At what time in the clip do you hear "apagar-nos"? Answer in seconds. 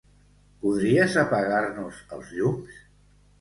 1.23-2.01